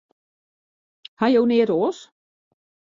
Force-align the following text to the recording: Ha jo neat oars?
Ha 1.21 1.31
jo 1.37 1.45
neat 1.53 1.75
oars? 1.77 2.03